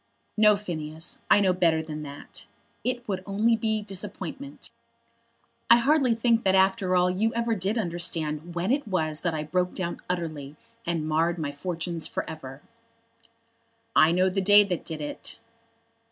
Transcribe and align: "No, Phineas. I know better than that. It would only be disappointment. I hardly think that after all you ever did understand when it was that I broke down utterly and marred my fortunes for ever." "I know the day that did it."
"No, 0.35 0.55
Phineas. 0.55 1.19
I 1.29 1.39
know 1.39 1.53
better 1.53 1.83
than 1.83 2.01
that. 2.01 2.47
It 2.83 3.07
would 3.07 3.21
only 3.27 3.55
be 3.55 3.83
disappointment. 3.83 4.71
I 5.69 5.77
hardly 5.77 6.15
think 6.15 6.43
that 6.43 6.55
after 6.55 6.95
all 6.95 7.11
you 7.11 7.31
ever 7.35 7.53
did 7.53 7.77
understand 7.77 8.55
when 8.55 8.71
it 8.71 8.87
was 8.87 9.21
that 9.21 9.35
I 9.35 9.43
broke 9.43 9.75
down 9.75 10.01
utterly 10.09 10.55
and 10.87 11.07
marred 11.07 11.37
my 11.37 11.51
fortunes 11.51 12.07
for 12.07 12.27
ever." 12.27 12.63
"I 13.95 14.11
know 14.11 14.27
the 14.27 14.41
day 14.41 14.63
that 14.63 14.83
did 14.85 15.01
it." 15.01 15.37